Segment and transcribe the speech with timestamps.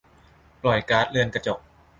[0.63, 1.59] ปล่อยก๊าซเรือนกระจก